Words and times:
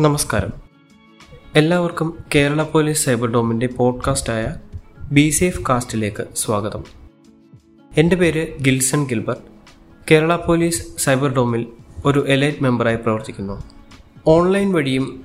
നമസ്കാരം. 0.00 0.50
എല്ലാവർക്കും 1.54 2.18
Kerala 2.34 2.62
police 2.62 3.04
cyber 3.04 3.28
ഡോമിന്റെ 3.28 3.66
പോഡ്കാസ്റ്റായ 3.66 4.56
ബി 5.12 5.30
സേഫ് 5.30 5.62
കാസ്റ്റിലേക്ക് 5.68 6.24
സ്വാഗതം. 6.36 6.84
എന്റെ 7.96 8.16
പേര് 8.16 8.60
ഗിൽസൺ 8.62 9.06
ഗിൽബർട്ട്. 9.06 9.42
കേരള 10.10 10.36
പോലീസ് 10.36 10.86
സൈബർ 10.98 11.34
ഡോമിൽ 11.34 11.66
ഒരു 12.04 12.24
എലൈറ്റ് 12.28 12.62
മെമ്പറായി 12.62 12.96
പ്രവർത്തിക്കുന്നു. 12.96 13.62
ഓൺലൈൻ 14.26 14.72
വഴിയും 14.72 15.24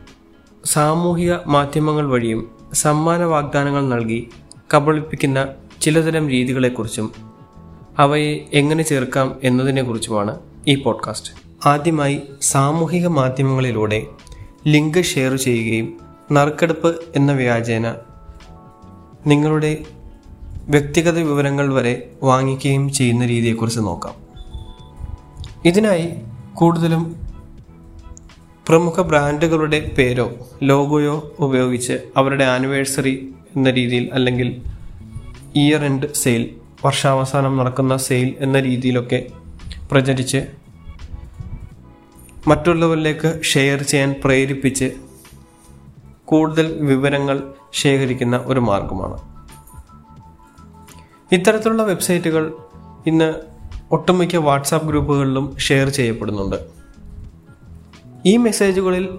സാമൂഹിക 0.65 1.33
മാധ്യമങ്ങൾ 1.47 2.07
വഴിയും 2.07 2.51
സമ്മാന 2.73 3.23
വാഗ്ദാനങ്ങൾ 3.23 3.81
നൽകി 3.81 4.29
കബളിപ്പിക്കുന്ന 4.75 5.47
ചിലതരം 5.81 6.29
രീതികളെക്കുറിച്ചും 6.29 7.11
അവയെ 7.97 8.45
എങ്ങനെ 8.53 8.83
ചേർക്കാം 8.83 9.39
എന്നതിനെക്കുറിച്ചുമാണ് 9.43 10.39
ഈ 10.67 10.75
പോഡ്കാസ്റ്റ്. 10.75 11.33
ആദ്യമായി 11.65 12.21
സാമൂഹിക 12.41 13.07
മാധ്യമങ്ങളിലൂടെ 13.07 14.07
ലിങ്ക് 14.67 15.03
ഷെയർ 15.03 15.35
ചെയ്യുകയും 15.35 15.97
നറുക്കെടുപ്പ് 16.31 16.99
എന്ന 17.15 17.31
വ്യാജേന 17.31 17.95
നിങ്ങളുടെ 19.27 19.85
വ്യക്തിഗത 20.67 21.19
വിവരങ്ങൾ 21.19 21.73
വരെ 21.73 22.09
വാങ്ങിക്കുകയും 22.23 22.93
ചെയ്യുന്ന 22.93 23.25
രീതിയെക്കുറിച്ച് 23.25 23.79
നോക്കാം. 23.79 24.15
ഇതിനായി 25.65 26.09
കൂടുതലും 26.53 27.03
പ്രമുഖ 28.67 29.01
ബ്രാൻഡുകളുടെ 29.01 29.91
പേരോ 29.97 30.31
ലോഗോയോ 30.63 31.33
ഉപയോഗിച്ച് 31.39 31.93
അവരുടെ 32.17 32.43
ആനിവേഴ്സറി 32.43 33.33
എന്ന 33.55 33.69
രീതിയിൽ 33.69 34.09
അല്ലെങ്കിൽ 34.13 34.61
ഇയർ 35.55 35.85
എൻഡ് 35.85 36.13
സെയിൽ 36.13 36.55
വർഷാവസാനം 36.85 37.57
നടക്കുന്ന 37.57 37.97
സെയിൽ 37.97 38.35
എന്ന 38.39 38.59
രീതിയിലൊക്കെ 38.59 39.25
പ്രചരിച്ച് 39.91 40.62
മറ്റുള്ളവരിലേക്ക് 42.47 43.41
ഷെയർ 43.43 43.81
ചെയ്യാൻ 43.81 44.15
പ്രേരിപ്പിച്ച് 44.23 44.91
കൂടുതൽ 46.25 46.77
വിവരങ്ങൾ 46.81 47.53
ശേഖരിക്കുന്ന 47.73 48.37
ഒരു 48.45 48.59
മാർഗമാണ്. 48.59 49.17
ഇത്തരത്തിലുള്ള 51.31 51.83
വെബ്സൈറ്റുകൾ 51.83 52.53
ഇന്ന് 53.07 53.33
ഒട്ടുമിക്ക 53.91 54.35
വാട്സാപ്പ് 54.35 54.87
ഗ്രൂപ്പുകളിലും 54.87 55.57
ഷെയർ 55.57 55.89
ചെയ്യപ്പെടുന്നുണ്ട്. 55.89 56.55
ഈ 58.25 58.37
മെസ്സേജുകളിൽ 58.37 59.09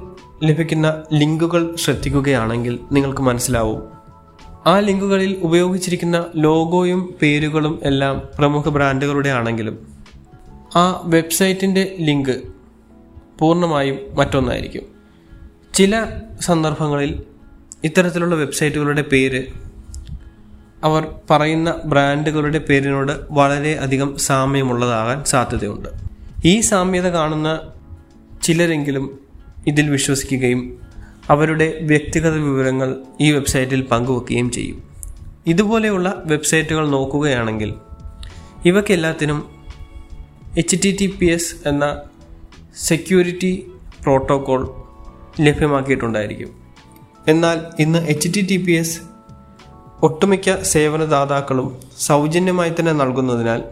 ലഭിക്കുന്ന 0.42 1.02
ലിങ്കുകൾ 1.12 1.76
ശ്രദ്ധിക്കുകയാണെങ്കിൽ 1.76 2.78
നിങ്ങൾക്ക് 2.92 3.20
മനസ്സിലാവും. 3.20 3.82
ആ 4.66 4.78
ലിങ്കുകളിൽ 4.78 5.40
ഉപയോഗിച്ചിരിക്കുന്ന 5.42 6.24
ലോഗോയും 6.36 7.14
പേരുകളും 7.22 7.80
എല്ലാം 7.82 8.22
പ്രമുഖ 8.38 8.68
ബ്രാൻഡുകളുടെ 8.68 9.28
ആണെങ്കിലും 9.28 9.86
ആ 10.76 11.00
വെബ്സൈറ്റിന്റെ 11.04 11.96
ലിങ്ക് 12.00 12.63
പൂർണമായും 13.38 13.98
മറ്റൊന്നായിരിക്കും. 14.14 14.82
ചില 15.74 16.06
സന്ദർഭങ്ങളിൽ 16.40 17.22
ഇത്തരത്തിലുള്ള 17.84 18.34
വെബ്സൈറ്റുകളുടെ 18.34 19.02
പേര് 19.02 19.44
അവർ 20.84 21.14
പറയുന്ന 21.30 21.74
ബ്രാൻഡുകളുടെ 21.84 22.58
പേരിനോട് 22.58 23.12
വളരെയധികം 23.30 24.16
സാമ്യമുള്ളതാകാൻ 24.16 25.24
സാധ്യതയുണ്ട്. 25.24 25.88
ഈ 26.44 26.60
സാമ്യത 26.60 27.08
കാണുന്ന 27.08 27.60
ചിലരെങ്കിലും 28.42 29.18
ഇതിൽ 29.66 29.90
വിശ്വസിക്കുകയും 29.90 30.80
അവരുടെ 31.30 31.78
വ്യക്തിഗത 31.82 32.32
വിവരങ്ങൾ 32.32 32.96
ഈ 33.20 33.32
വെബ്സൈറ്റിൽ 33.32 33.80
പങ്കുവെക്കുകയും 33.82 34.50
ചെയ്യും. 34.50 34.82
ഇതുപോലെയുള്ള 35.46 36.22
വെബ്സൈറ്റുകൾ 36.26 36.88
നോക്കുകയാണെങ്കിൽ 36.88 37.74
ഇവയ്ക്കെല്ലാത്തിനും 38.64 39.44
H 40.58 40.76
T 40.84 40.96
T 41.00 41.06
P 41.06 41.26
S 41.26 41.68
എന്ന 41.68 41.96
സെക്യൂരിറ്റി 42.76 43.72
പ്രോട്ടോകോൾ 44.02 44.74
ലഭ്യമാക്കിയിട്ടുണ്ടായിരിക്കും. 45.40 46.50
എന്നാൽ 47.28 47.60
ഇന്ന് 47.78 47.98
H 47.98 48.28
T 48.34 48.46
T 48.50 48.56
P 48.56 48.72
S 48.72 49.00
ഒട്ടുമിക്ക 50.02 50.62
സേവനദാതാക്കളും 50.62 51.80
സൗജന്യമായി 51.98 52.72
തന്നെ 52.80 52.92
നൽകുന്നതിനാൽ 52.92 53.62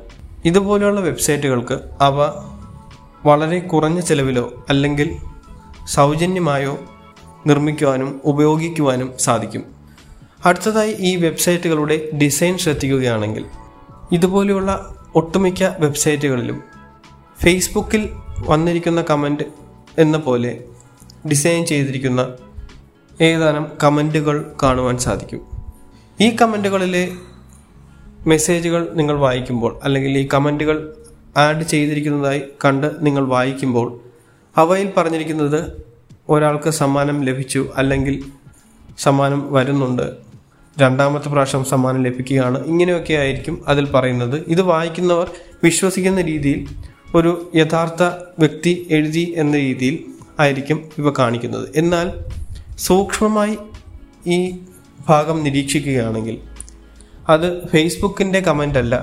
ഇതുപോലെയുള്ള 0.45 1.01
വെബ്സൈറ്റുകൾക്ക് 1.01 1.81
അവ 2.01 2.43
വളരെ 3.25 3.59
കുറഞ്ഞ 3.59 4.01
ചെലവിലോ 4.01 4.65
അല്ലെങ്കിൽ 4.69 5.17
സൗജന്യമായോ 5.87 6.79
നിർമ്മിക്കുവാനും 7.47 8.21
ഉപയോഗിക്കുവാനും 8.25 9.12
സാധിക്കും. 9.19 9.65
അടുത്തതായി 10.47 10.97
ഈ 10.99 11.17
വെബ്സൈറ്റുകളുടെ 11.17 12.11
ഡിസൈൻ 12.23 12.59
ശ്രദ്ധിക്കുകയാണെങ്കിൽ 12.59 13.45
ഇതുപോലെയുള്ള 14.12 14.95
ഒട്ടുമിക്ക 15.15 15.65
വെബ്സൈറ്റുകളിലും 15.79 16.62
ഫേസ്ബുക്കിൽ 17.43 18.11
വന്നിരിക്കുന്ന 18.47 19.05
കമന്റ് 19.11 19.43
എന്ന 19.99 20.17
പോലെ 20.17 20.65
ഡിസൈൻ 21.31 21.67
ചെയ്തിരിക്കുന്ന 21.67 22.29
ഏതാനും 23.21 23.67
കമന്റുകൾ 23.85 24.53
കാണുവാൻ 24.63 24.99
സാധിക്കും. 24.99 25.41
ഈ 26.21 26.37
കമന്റുകളിലെ 26.43 27.13
മെസ്സേജുകൾ 28.27 28.91
നിങ്ങൾ 28.95 29.19
വായിക്കുമ്പോൾ 29.19 29.81
അല്ലെങ്കിൽ 29.85 30.19
ഈ 30.19 30.29
കമന്റുകൾ 30.35 30.97
ആഡ് 31.37 31.63
ചെയ്തിരിക്കുന്നതായി 31.63 32.43
കണ്ട് 32.65 32.91
നിങ്ങൾ 33.01 33.25
വായിക്കുമ്പോൾ 33.25 34.01
അവയിൽ 34.57 34.93
പറഞ്ഞിരിക്കുന്നത് 34.97 35.87
ഒരാൾക്ക് 36.29 36.71
സമ്മാനം 36.71 37.25
ലഭിച്ചു 37.25 37.71
അല്ലെങ്കിൽ 37.77 38.25
സമ്മാനം 38.99 39.53
വരുന്നുണ്ട്. 39.53 40.13
രണ്ടാമത്തെ 40.79 41.29
പ്രാവശ്യം 41.29 41.65
സമ്മാനം 41.65 42.03
ലഭിക്കുകയാണ്. 42.03 42.67
ഇങ്ങനെയൊക്കെ 42.67 43.15
ആയിരിക്കും 43.15 43.65
അതിൽ 43.67 43.91
പറയുന്നത്. 43.91 44.45
ഇത് 44.49 44.63
വായിക്കുന്നവർ 44.63 45.31
വിശ്വസിക്കുന്ന 45.65 46.21
രീതിയിൽ 46.21 46.92
ഒരു 47.15 47.50
യഥാർത്ഥ 47.55 48.03
വ്യക്തി 48.39 48.87
എഴുതി 48.91 49.34
എന്ന 49.37 49.56
രീതിയിൽ 49.56 49.97
ആയിരിക്കും 50.41 50.91
ഇവ 50.99 51.11
കാണിക്കുന്നത്. 51.19 51.67
എന്നാൽ 51.77 52.06
സൂക്ഷ്മമായി 52.78 53.59
ഈ 54.27 54.39
ഭാഗം 55.09 55.45
നിരീക്ഷിക്കുകയാണെങ്കിൽ 55.45 56.39
അത് 57.28 57.67
ഫേസ്ബുക്കിന്റെ 57.67 58.41
കമന്റ് 58.41 58.78
അല്ല 58.78 58.95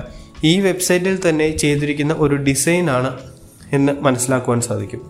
ഈ 0.44 0.60
വെബ്സൈറ്റിൽ 0.60 1.28
തന്നെ 1.28 1.56
ചെയ്തിരിക്കുന്ന 1.56 2.12
ഒരു 2.18 2.34
ഡിസൈനാണ് 2.34 3.18
എന്ന് 3.72 3.92
മനസ്സിലാക്കുവാൻ 4.00 4.60
സാധിക്കും. 4.60 5.00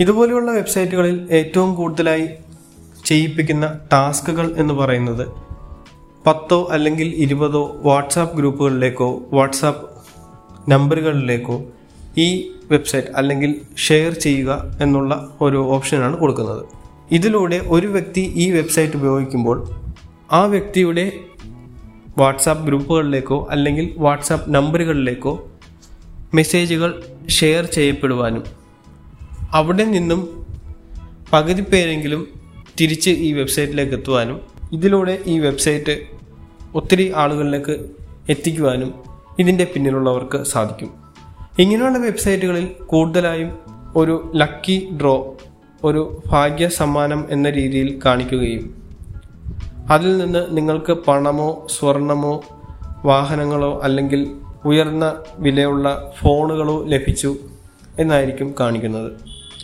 ഇതുപോലെയുള്ള 0.00 0.50
വെബ്സൈറ്റുകളിൽ 0.52 1.28
ഏറ്റവും 1.30 1.74
കൂടുതലായി 1.74 2.28
ചെയ്യിപ്പിക്കുന്ന 3.04 3.66
ടാസ്കുകൾ 3.92 4.54
എന്ന് 4.56 4.74
പറയുന്നത് 4.74 5.26
പത്തോ 6.26 6.68
അല്ലെങ്കിൽ 6.70 7.14
ഇരുപതോ 7.16 7.80
വാട്സാപ്പ് 7.82 8.36
ഗ്രൂപ്പുകളിലേക്കോ 8.36 9.22
വാട്സാപ്പ് 9.32 9.86
നമ്പറുകളിലേക്കോ 10.70 11.56
ഈ 12.18 12.28
വെബ്സൈറ്റ് 12.70 13.08
അല്ലെങ്കിൽ 13.16 13.50
ഷെയർ 13.86 14.12
ചെയ്യുക 14.14 14.50
എന്നുള്ള 14.80 15.14
ഒരു 15.40 15.56
ഓപ്ഷനാണ് 15.56 16.16
കൊടുക്കുന്നത്. 16.16 16.62
ഇതിലൂടെ 17.10 17.58
ഒരു 17.68 17.86
വ്യക്തി 17.86 18.20
ഈ 18.20 18.50
വെബ്സൈറ്റ് 18.50 18.96
ഉപയോഗിക്കുമ്പോൾ 18.96 19.56
ആ 20.32 20.44
വ്യക്തിയുടെ 20.44 21.04
വാട്സാപ്പ് 22.18 22.66
ഗ്രൂപ്പുകളിലേക്കോ 22.66 23.48
അല്ലെങ്കിൽ 23.50 23.94
വാട്സാപ്പ് 23.96 24.54
നമ്പറുകളിലേക്കോ 24.54 25.32
മെസ്സേജുകൾ 26.34 27.02
ഷെയർ 27.28 27.64
ചെയ്യപ്പെടുവാനും 27.66 28.44
അവിടെ 29.54 29.84
നിന്നും 29.84 30.20
പകുതി 31.32 31.62
പേരെങ്കിലും 31.62 32.22
തിരിച്ച് 32.80 33.10
ഈ 33.10 33.32
വെബ്സൈറ്റിലേക്ക് 33.32 33.92
എത്തുവാനും 33.92 34.38
ഇതിലൂടെ 34.72 35.18
ഈ 35.26 35.38
വെബ്സൈറ്റ് 35.38 35.94
ഒത്തിരി 36.74 37.12
ആളുകളിലേക്ക് 37.16 37.74
എത്തിക്കുവാനും 38.28 38.94
ഇതിന്റെ 39.38 39.64
പിന്നിലുള്ളവർക്ക് 39.64 40.44
സാധിക്കും. 40.44 40.90
ഇങ്ങനെയുള്ള 41.58 41.98
വെബ്സൈറ്റുകളിൽ 41.98 42.66
കൂടുതലായും 42.86 43.58
ഒരു 43.96 44.32
ലക്കി 44.34 44.88
ഡ്രോ 45.00 45.36
ഒരു 45.84 46.22
ഭാഗ്യ 46.26 46.68
സമ്മാനം 46.68 47.26
എന്ന 47.30 47.50
രീതിയിൽ 47.50 48.00
കാണിക്കുകയും 48.06 48.74
അതിൽ 49.90 50.18
നിന്ന് 50.18 50.56
നിങ്ങൾക്ക് 50.56 50.92
പണമോ 50.92 51.66
സ്വർണമോ 51.70 52.44
വാഹനങ്ങളോ 53.04 53.80
അല്ലെങ്കിൽ 53.82 54.36
ഉയർന്ന 54.64 55.14
വിലയുള്ള 55.38 56.12
ഫോണുകളോ 56.18 56.84
ലഭിച്ചു 56.84 57.36
എന്നായിരിക്കും 57.98 58.54
കാണിക്കുന്നത്. 58.60 59.12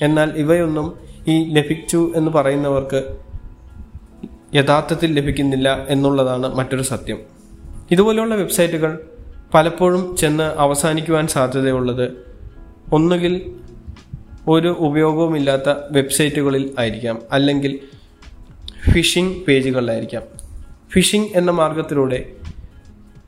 എന്നാൽ 0.02 0.30
ഇവയൊന്നും 0.36 0.94
ഈ 1.28 1.54
ലഭിച്ചു 1.54 2.12
എന്ന് 2.16 2.30
പറയുന്നവർക്ക് 2.30 3.16
യഥാർത്ഥത്തിൽ 4.54 5.12
ലഭിക്കുന്നില്ല 5.12 5.86
എന്നുള്ളതാണ് 5.88 6.54
മറ്റൊരു 6.54 6.82
സത്യം. 6.82 7.18
ഇതുപോലെയുള്ള 7.90 8.34
വെബ്സൈറ്റുകൾ 8.34 8.98
പലപ്പോഴും 9.54 10.16
ചെന്ന് 10.16 10.44
അവസാനിക്കുവാൻ 10.44 11.26
സാധ്യതയുള്ളത് 11.26 12.12
ഒന്നുകിൽ 12.92 13.54
ഒരു 14.48 14.68
ഉപയോഗവുമില്ലാത്ത 14.68 15.74
വെബ്സൈറ്റുകളിൽ 15.90 16.74
ആയിരിക്കാം 16.78 17.22
അല്ലെങ്കിൽ 17.32 17.80
ഫിഷിംഗ് 18.92 19.36
പേജുകളിലായിരിക്കാം. 19.44 20.22
ഫിഷിംഗ് 20.92 21.30
എന്ന 21.34 21.50
മാർഗത്തിലൂടെ 21.50 22.32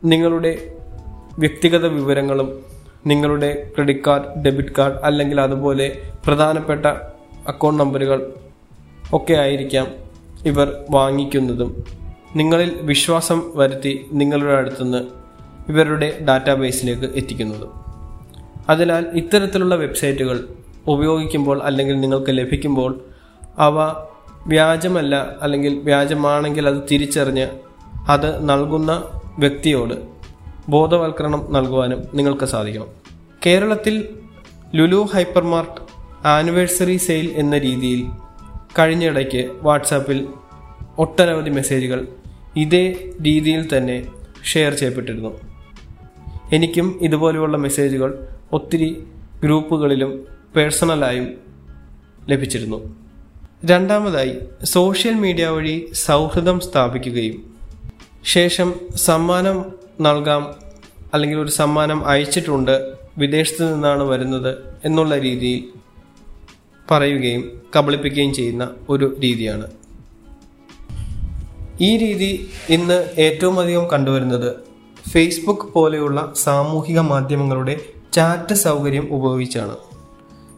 നിങ്ങളുടെ 0.05 0.73
വ്യക്തിഗത 1.39 1.87
വിവരങ്ങളും 1.87 2.65
നിങ്ങളുടെ 3.07 3.71
ക്രെഡിറ്റ് 3.75 4.01
കാർഡ് 4.07 4.45
ഡെബിറ്റ് 4.45 4.75
കാർഡ് 4.79 4.95
അല്ലെങ്കിൽ 5.05 5.41
അതുപോലെ 5.41 6.03
പ്രധാനപ്പെട്ട 6.27 6.87
അക്കൗണ്ട് 7.49 7.81
നമ്പറുകൾ 7.83 8.33
ഒക്കെ 9.13 9.35
ആയിരിക്കാം 9.35 9.87
ഇവർ 10.47 10.75
വാങ്ങിക്കുന്നതും. 10.91 11.85
നിങ്ങളിൽ 12.37 12.79
വിശ്വാസം 12.83 13.53
വരുത്തി 13.55 14.07
നിങ്ങളുടെ 14.13 14.53
അടുത്തുനിന്ന് 14.53 15.28
ഇവരുടെ 15.69 16.19
ഡാറ്റാബേസിലേക്ക് 16.29 17.05
എത്തിക്കുന്നത്. 17.15 17.67
അതിനാൽ 18.69 19.07
ഇത്തരത്തിലുള്ള 19.15 19.75
വെബ്സൈറ്റുകൾ 19.75 20.49
ഉപയോഗിക്കുമ്പോൾ 20.87 21.63
അല്ലെങ്കിൽ 21.63 22.01
നിങ്ങൾക്ക് 22.01 22.39
ലഭിക്കുമ്പോൾ 22.39 23.01
അവ 23.59 23.79
വ്യാജമല്ല 24.47 25.37
അല്ലെങ്കിൽ 25.43 25.79
വ്യാജമാണെങ്കിൽ 25.79 26.69
അത് 26.69 26.83
തിരിച്ചറിഞ്ഞ് 26.93 27.47
അത് 28.11 28.49
നൽകുന്ന 28.51 28.93
വ്യക്തിയോട് 29.39 29.95
ബോധവൽക്കരണം 30.69 31.47
നൽകുവാനും 31.51 32.09
നിങ്ങൾക്ക് 32.15 32.45
സാധിക്കണം 32.45 32.87
കേരളത്തിൽ 33.47 34.09
ലുലു 34.75 35.09
ഹൈപ്പർമാർട്ട് 35.15 35.81
ആനിവേഴ്സറി 36.27 36.97
സെയിൽ 36.97 37.33
എന്ന 37.37 37.59
രീതിയിൽ 37.59 38.01
കഴിഞ്ഞിടയ്ക്ക് 38.79 39.51
വാട്സാപ്പിൽ 39.63 40.29
ഒട്ടനവധി 40.99 41.51
മെസ്സേജുകൾ 41.51 42.09
ഇതേ 42.57 43.13
രീതിയിൽ 43.23 43.77
തന്നെ 43.77 44.07
ഷെയർ 44.55 44.75
ചെയ്യപ്പെട്ടിരുന്നു. 44.75 45.48
എനിക്കും 46.53 46.99
ഇതുപോലെയുള്ള 47.03 47.57
മെസ്സേജുകൾ 47.57 48.27
ഒത്തിരി 48.53 49.05
ഗ്രൂപ്പുകളിലും 49.43 50.25
പേഴ്സണലായും 50.57 51.35
ലഭിച്ചിരുന്നു. 52.29 52.97
രണ്ടാമതായി 53.65 54.39
സോഷ്യൽ 54.65 55.15
മീഡിയ 55.15 55.47
വഴി 55.47 55.91
സൗഹൃദം 55.93 56.61
സ്ഥാപിക്കുകയും 56.61 57.55
ശേഷം 58.25 58.75
സമ്മാനം 58.97 59.65
നൽകാം 60.01 60.55
അല്ലെങ്കിൽ 61.15 61.39
ഒരു 61.39 61.51
സമ്മാനം 61.51 62.07
അയച്ചിട്ടുണ്ട് 62.07 62.93
വിദേശത്ത് 63.19 63.75
നിന്നാണ് 63.75 64.03
വരുന്നത് 64.03 64.57
എന്നുള്ള 64.85 65.19
രീതിയിൽ 65.19 65.65
പറയുകയും 66.91 67.63
കബളിപ്പിക്കുകയും 67.77 68.35
ചെയ്യുന്ന 68.35 68.71
ഒരു 68.89 69.17
രീതിയാണ്. 69.21 69.67
ഈ 71.81 71.97
രീതി 71.97 72.49
ഇന്ന് 72.69 73.21
ഏറ്റവും 73.21 73.61
അധികം 73.61 73.91
കണ്ടുവരുന്നത് 73.91 74.68
ഫേസ്ബുക്ക് 75.13 75.73
പോലെയുള്ള 75.73 76.33
സാമൂഹിക 76.37 76.99
മാധ്യമങ്ങളുടെ 76.99 77.81
ചാറ്റ് 78.13 78.55
സൗകര്യം 78.55 79.09
ഉപയോഗിച്ചാണ്. 79.11 79.77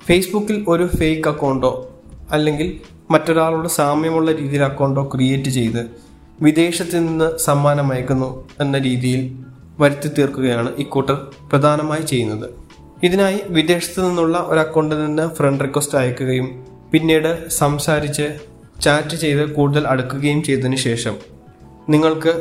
ഫേസ്ബുക്കിൽ 0.06 0.64
ഒരു 0.68 0.86
ഫേക്ക് 0.96 1.28
അക്കൗണ്ടോ 1.28 1.72
അല്ലെങ്കിൽ 2.30 2.80
മറ്റൊരാളോട് 3.10 3.68
സാമ്യമുള്ള 3.68 4.32
രീതിയിൽ 4.32 4.62
അക്കൗണ്ടോ 4.62 5.10
ക്രിയേറ്റ് 5.14 5.50
ചെയ്ത് 5.50 5.82
വിദേശത്ത് 6.42 6.98
നിന്ന് 6.98 7.38
സമ്മാനം 7.38 7.92
അയക്കുന്നു 7.92 8.48
എന്ന 8.60 8.78
രീതിയിൽ 8.78 9.22
വരുത്തി 9.80 10.08
തീർക്കുകയാണ് 10.08 10.76
ഇക്കൂട്ടർ 10.76 11.26
പ്രധാനമായി 11.52 12.02
ചെയ്യുന്നത്. 12.02 12.50
ഇതിനായി 13.04 13.40
വിദേശത്ത് 13.48 14.08
നിന്നുള്ള 14.08 14.38
ഒരു 14.38 14.58
അക്കൗണ്ടിൽ 14.58 15.06
നിന്ന് 15.06 15.34
ഫ്രണ്ട് 15.34 15.64
റിക്വസ്റ്റ് 15.64 15.98
അയക്കുകയും 15.98 16.48
പിന്നീട് 16.92 17.48
സംസാരിച്ച് 17.48 18.26
ചാറ്റ് 18.82 19.16
ചെയ്ത് 19.16 19.52
കൂടുതൽ 19.52 19.86
അടുക്കുകയും 19.86 20.42
ചെയ്തതിന് 20.42 20.76
ശേഷം 20.76 21.16
നിങ്ങൾക്ക് 21.88 22.32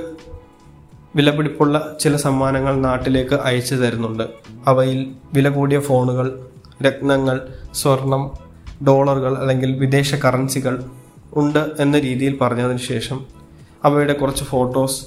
വിലപിടിപ്പുള്ള 1.15 1.97
ചില 2.00 2.15
സമ്മാനങ്ങൾ 2.15 2.75
നാട്ടിലേക്ക് 2.75 3.35
അയച്ചു 3.35 3.75
തരുന്നുണ്ട്. 3.75 4.23
അവയിൽ 4.67 5.15
വില 5.33 5.50
കൂടിയ 5.50 5.79
ഫോണുകൾ 5.79 6.47
രത്നങ്ങൾ 6.83 7.47
സ്വർണം 7.73 8.31
ഡോളറുകൾ 8.88 9.38
അല്ലെങ്കിൽ 9.38 9.77
വിദേശ 9.77 10.15
കറൻസികൾ 10.15 10.83
ഉണ്ട് 11.33 11.69
എന്ന 11.79 12.00
രീതിയിൽ 12.00 12.38
പറഞ്ഞതിന് 12.41 12.77
ശേഷം 12.77 13.25
അവയുടെ 13.83 14.13
കുറച്ച് 14.13 14.44
ഫോട്ടോസ് 14.44 15.06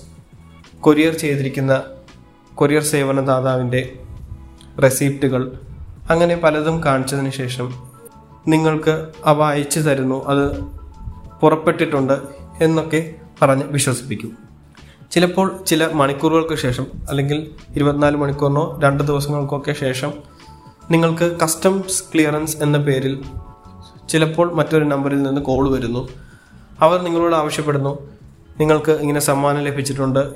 കൊറിയർ 0.81 1.12
ചെയ്തിരിക്കുന്ന 1.12 1.82
കൊറിയർ 2.55 2.82
സേവനദാതാവിന്റെ 2.82 3.93
റെസീപ്റ്റുകൾ 4.82 5.58
അങ്ങനെ 6.10 6.37
പലതും 6.37 6.84
കാണിച്ചതിന് 6.84 7.31
ശേഷം 7.31 7.75
നിങ്ങൾക്ക് 8.48 9.08
അവ 9.25 9.43
അയച്ചു 9.43 9.81
തരുന്നു 9.81 10.25
അത് 10.25 10.60
പുറപ്പെട്ടിട്ടുണ്ട് 11.40 12.22
എന്നൊക്കെ 12.60 13.14
പറഞ്ഞ് 13.43 13.64
വിശ്വസിപ്പിക്കും. 13.64 14.42
ചിലപ്പോൾ 15.12 15.64
ചില 15.67 15.93
മണിക്കൂറുകൾക്ക് 15.93 16.55
ശേഷം 16.55 16.87
അല്ലെങ്കിൽ 17.09 17.50
ഇരുപത്തിനാല് 17.75 18.17
മണിക്കൂറിനോ 18.17 18.81
രണ്ട് 18.82 19.05
ദിവസങ്ങൾക്കൊക്കെ 19.05 19.73
ശേഷം 19.73 20.12
നിങ്ങൾക്ക് 20.91 21.37
കസ്റ്റംസ് 21.43 22.05
ക്ലിയറൻസ് 22.14 22.56
എന്ന 22.56 22.79
പേരിൽ 22.79 23.25
ചിലപ്പോൾ 24.09 24.53
മറ്റൊരു 24.53 24.85
നമ്പറിൽ 24.85 25.23
നിന്ന് 25.23 25.41
കോൾ 25.41 25.73
വരുന്നു. 25.73 26.09
അവർ 26.81 27.03
നിങ്ങളോട് 27.03 27.35
ആവശ്യപ്പെടുന്നു. 27.35 28.09
നിങ്ങൾക്ക് 28.61 28.93
ഇങ്ങനെ 28.93 29.20
സമ്മാനം 29.20 29.61
ലഭിച്ചിട്ടുണ്ട്. 29.61 30.32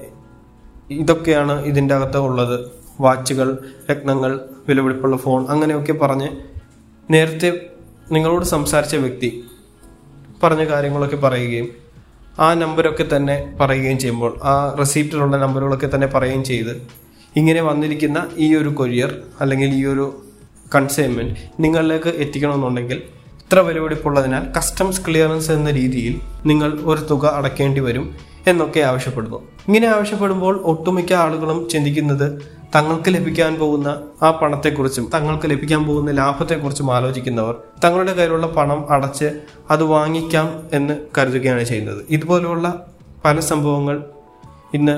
ഇതൊക്കെയാണ് 0.90 1.62
ഇതിന്റെ 1.64 1.94
അകത്ത് 1.94 2.18
ഉള്ളത്. 2.18 2.70
വാച്ചുകൾ 3.00 3.58
രത്നങ്ങൾ 3.90 4.40
വിലപിടിപ്പുള്ള 4.68 5.16
ഫോൺ 5.16 5.46
അങ്ങനെയൊക്കെ 5.48 5.92
പറഞ്ഞ് 5.92 6.28
നേരത്തെ 7.10 7.66
നിങ്ങളോട് 8.12 8.44
സംസാരിച്ച 8.44 8.96
വ്യക്തി 8.96 9.44
പറഞ്ഞ 10.42 10.64
കാര്യങ്ങളൊക്കെ 10.64 11.16
പറയുകയും 11.16 11.85
ആ 12.38 12.54
നമ്പരൊക്കെ 12.54 13.16
തന്നെ 13.16 13.54
പറയുകയും 13.60 13.98
ചെയ്യുമ്പോൾ 13.98 14.38
ആ 14.44 14.74
റെസീപ്റ്റിലുള്ള 14.78 15.36
നമ്പറുകളൊക്കെ 15.36 15.90
തന്നെ 15.94 16.06
പറയുകയും 16.06 16.44
ചെയ്ത് 16.44 16.72
ഇങ്ങനെ 17.36 17.62
വന്നിരിക്കുന്ന 17.62 18.26
ഈ 18.36 18.56
ഒരു 18.56 18.68
കൊരിയർ 18.68 19.22
അല്ലെങ്കിൽ 19.40 19.74
ഈ 19.74 19.84
ഒരു 19.86 20.06
കൺസൈൻമെന്റ് 20.74 21.34
നിങ്ങളിലേക്ക് 21.60 22.08
എത്തിക്കണമെന്നുണ്ടെങ്കിൽ 22.08 23.02
ഇത്ര 23.42 23.58
വിലപിടിപ്പുള്ളതിനാൽ 23.58 24.52
കസ്റ്റംസ് 24.56 25.00
ക്ലിയറൻസ് 25.06 25.50
എന്ന 25.50 25.70
രീതിയിൽ 25.70 26.20
നിങ്ങൾ 26.46 26.70
ഒരു 26.82 27.00
തുക 27.00 27.26
അടയ്ക്കേണ്ടി 27.26 27.80
വരും 27.80 28.14
എന്നൊക്കെ 28.46 28.80
ആവശ്യപ്പെടുന്നു. 28.80 29.38
ഇങ്ങനെ 29.68 29.86
ആവശ്യപ്പെടുമ്പോൾ 29.88 30.56
ഒട്ടുമിക്ക 30.62 31.12
ആളുകളും 31.12 31.68
ചിന്തിക്കുന്നത് 31.68 32.26
തങ്ങൾക്ക് 32.74 33.10
ലഭിക്കാൻ 33.10 33.58
പോകുന്ന 33.58 34.02
ആ 34.22 34.30
പണത്തെക്കുറിച്ചും 34.30 35.10
തങ്ങൾക്ക് 35.14 35.50
ലഭിക്കാൻ 35.50 35.86
പോകുന്ന 35.86 36.12
ലാഭത്തെക്കുറിച്ചും 36.12 36.94
ആലോചിക്കുന്നവർ 36.94 37.54
തങ്ങളുടെ 37.84 38.12
കയ്യിലുള്ള 38.12 38.46
പണം 38.46 38.92
അടച്ച് 38.92 39.40
അത് 39.70 39.82
വാങ്ങിക്കാം 39.84 40.62
എന്ന് 40.72 40.96
കരുതുകയാണ് 41.18 41.64
ചെയ്യുന്നത്. 41.64 42.04
ഇതുപോലെയുള്ള 42.10 42.84
പല 43.24 43.40
സംഭവങ്ങൾ 43.40 44.04
ഇന്ന് 44.74 44.96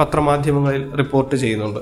പത്രമാധ്യമങ്ങളിൽ 0.00 0.94
റിപ്പോർട്ട് 0.96 1.36
ചെയ്യുന്നുണ്ട്. 1.36 1.80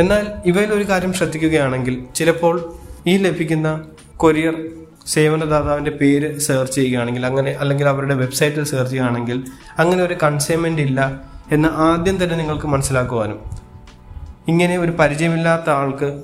എന്നാൽ 0.00 0.32
ഇവയിൽ 0.46 0.72
ഒരു 0.72 0.84
കാര്യം 0.90 1.12
ശ്രദ്ധിക്കുകയാണെങ്കിൽ 1.12 2.04
ചിലപ്പോൾ 2.14 2.74
ഈ 3.06 3.16
ലഭിക്കുന്ന 3.16 3.84
കൊറിയർ 4.16 4.56
സേവനദാതാവിന്റെ 5.06 5.90
പേര് 5.90 6.38
സെർച്ച് 6.38 6.76
ചെയ്യുകയാണെങ്കിൽ 6.76 7.26
അങ്ങനെ 7.26 7.50
അല്ലെങ്കിൽ 7.52 7.88
അവരുടെ 7.88 8.14
വെബ്സൈറ്റിൽ 8.14 8.64
സെർച്ച് 8.64 8.90
ചെയ്യുകയാണെങ്കിൽ 8.90 9.44
അങ്ങനെ 9.78 10.02
ഒരു 10.02 10.14
കൺസൈൻമെന്റ് 10.22 10.82
ഇല്ല 10.82 11.20
എന്ന് 11.52 11.68
ആദ്യം 11.68 12.24
തന്നെ 12.24 12.36
നിങ്ങൾക്ക് 12.36 12.66
മനസ്സിലാക്കുവാനും 12.66 13.65
ഇങ്ങനെ 14.48 14.78
ഒരു 14.78 14.90
പരിചയമില്ലാത്ത 14.90 15.70
ആൾക്ക് 15.70 16.22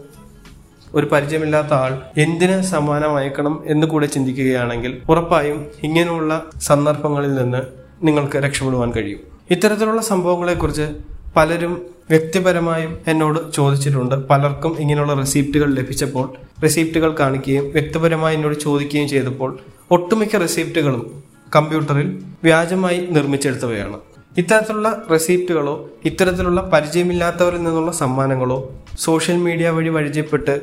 ഒരു 0.95 1.07
പരിചയമില്ലാത്ത 1.07 1.73
ആൾ 1.73 1.99
എന്തിന് 2.17 2.63
സമ്മാനം 2.63 3.17
അയക്കണം 3.17 3.63
എന്ന് 3.67 3.87
കൂടെ 3.87 4.07
ചിന്തിക്കുകയാണെങ്കിൽ 4.07 5.03
ഉറപ്പായും 5.09 5.67
ഇങ്ങനെയുള്ള 5.83 6.43
സന്ദർഭങ്ങളിൽ 6.61 7.35
നിന്ന് 7.35 7.63
നിങ്ങൾക്ക് 8.03 8.37
രക്ഷപ്പെടുവാൻ 8.37 8.91
കഴിയും. 8.91 9.21
ഇത്തരത്തിലുള്ള 9.51 10.03
സംഭവങ്ങളെക്കുറിച്ച് 10.03 10.89
പലരും 11.37 11.87
വ്യക്തിപരമായും 12.11 12.99
എന്നോട് 13.07 13.53
ചോദിച്ചിട്ടുണ്ട്. 13.53 14.15
പലർക്കും 14.15 14.81
ഇങ്ങനെയുള്ള 14.81 15.15
റെസീപ്റ്റുകൾ 15.15 15.75
ലഭിച്ചപ്പോൾ 15.75 16.33
റെസീപ്റ്റുകൾ 16.63 17.17
കാണിക്കുകയും 17.21 17.73
വ്യക്തിപരമായി 17.73 18.37
എന്നോട് 18.37 18.61
ചോദിക്കുകയും 18.61 19.09
ചെയ്തപ്പോൾ 19.09 19.59
ഒട്ടുമിക്ക 19.91 20.37
റെസീപ്റ്റുകളും 20.37 21.23
കമ്പ്യൂട്ടറിൽ 21.57 22.23
വ്യാജമായി 22.43 23.09
നിർമ്മിച്ചെടുത്തവയാണ്. 23.11 24.12
ഇത്തരത്തിലുള്ള 24.39 25.03
റെസീപ്റ്റുകളോ 25.11 25.89
ഇത്തരത്തിലുള്ള 26.05 26.61
പരിചയമില്ലാത്തവരിൽ 26.61 27.63
നിന്നുള്ള 27.63 27.93
സമ്മാനങ്ങളോ 27.93 28.73
സോഷ്യൽ 28.99 29.37
മീഡിയ 29.37 29.69
വഴി 29.69 29.89
പരിചയപ്പെട്ട് 29.89 30.55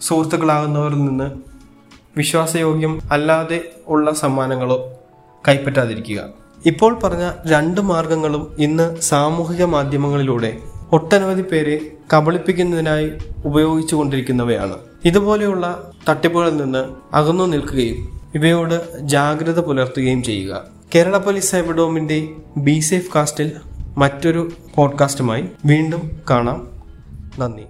സുഹൃത്തുക്കളാകുന്നവരിൽ 0.00 1.04
നിന്ന് 1.04 1.26
വിശ്വാസയോഗ്യം 2.16 3.00
അല്ലാതെ 3.12 3.60
ഉള്ള 3.88 4.12
സമ്മാനങ്ങളോ 4.12 4.78
കൈപ്പറ്റാതിരിക്കുക. 5.48 6.28
ഇപ്പോൾ 6.66 6.98
പറഞ്ഞ 6.98 7.30
രണ്ട് 7.46 7.80
മാർഗങ്ങളും 7.80 8.56
ഇന്ന് 8.58 9.00
സാമൂഹിക 9.00 9.64
മാധ്യമങ്ങളിലൂടെ 9.64 10.58
ഒട്ടനവധി 10.92 11.42
പേരെ 11.42 11.80
കബളിപ്പിക്കുന്നതിനായി 12.14 13.10
ഉപയോഗിച്ചു 13.44 13.94
കൊണ്ടിരിക്കുന്നവയാണ്. 13.96 14.76
ഇതുപോലെയുള്ള 15.04 15.92
തട്ടിപ്പുകളിൽ 16.08 16.56
നിന്ന് 16.56 16.84
അകന്നു 17.14 17.44
നിൽക്കുകയും 17.44 18.20
ഇവയോട് 18.34 18.98
ജാഗ്രത 19.00 19.60
പുലർത്തുകയും 19.60 20.22
ചെയ്യുക. 20.22 20.64
Kerala 20.94 21.18
police 21.18 21.50
cyber 21.50 21.76
B 22.56 22.80
safe 22.80 23.14
കാസ്റ്റിൽ 23.14 23.52
മറ്റൊരു 23.96 24.52
പോഡ്കാസ്റ്റുമായി 24.74 25.48
വീണ്ടും 25.64 26.20
കാണാം. 26.30 26.68
നന്ദി. 27.38 27.62